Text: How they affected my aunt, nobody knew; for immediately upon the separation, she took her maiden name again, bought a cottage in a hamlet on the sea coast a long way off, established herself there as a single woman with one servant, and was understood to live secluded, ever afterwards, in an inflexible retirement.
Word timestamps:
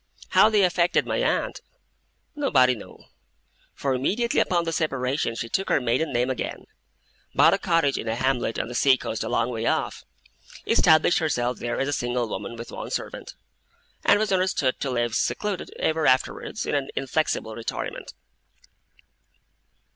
How 0.29 0.49
they 0.49 0.63
affected 0.63 1.05
my 1.05 1.17
aunt, 1.17 1.61
nobody 2.35 2.73
knew; 2.73 3.03
for 3.75 3.93
immediately 3.93 4.39
upon 4.39 4.63
the 4.63 4.71
separation, 4.71 5.35
she 5.35 5.47
took 5.47 5.69
her 5.69 5.79
maiden 5.79 6.11
name 6.11 6.31
again, 6.31 6.65
bought 7.35 7.53
a 7.53 7.59
cottage 7.59 7.99
in 7.99 8.07
a 8.07 8.15
hamlet 8.15 8.57
on 8.57 8.67
the 8.67 8.73
sea 8.73 8.97
coast 8.97 9.23
a 9.23 9.29
long 9.29 9.51
way 9.51 9.67
off, 9.67 10.03
established 10.65 11.19
herself 11.19 11.59
there 11.59 11.79
as 11.79 11.87
a 11.87 11.93
single 11.93 12.27
woman 12.27 12.55
with 12.55 12.71
one 12.71 12.89
servant, 12.89 13.35
and 14.03 14.17
was 14.17 14.31
understood 14.31 14.79
to 14.79 14.89
live 14.89 15.13
secluded, 15.13 15.69
ever 15.77 16.07
afterwards, 16.07 16.65
in 16.65 16.73
an 16.73 16.89
inflexible 16.95 17.53
retirement. 17.55 18.15